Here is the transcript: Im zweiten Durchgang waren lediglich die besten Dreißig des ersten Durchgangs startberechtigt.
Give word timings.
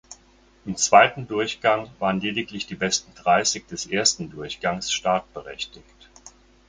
Im 0.65 0.75
zweiten 0.77 1.27
Durchgang 1.27 1.87
waren 1.99 2.21
lediglich 2.21 2.65
die 2.65 2.73
besten 2.73 3.13
Dreißig 3.13 3.67
des 3.67 3.85
ersten 3.85 4.31
Durchgangs 4.31 4.91
startberechtigt. 4.91 6.09